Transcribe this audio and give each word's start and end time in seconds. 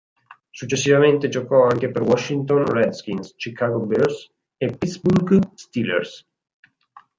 Successivamente 0.51 1.29
giocò 1.29 1.67
anche 1.67 1.91
per 1.91 2.01
Washington 2.01 2.65
Redskins, 2.65 3.35
Chicago 3.35 3.85
Bears 3.85 4.31
e 4.57 4.75
Pittsburgh 4.75 5.39
Steelers. 5.53 6.25